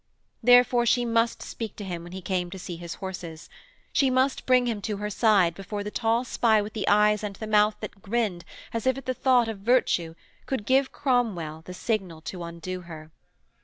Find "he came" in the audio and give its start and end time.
2.11-2.49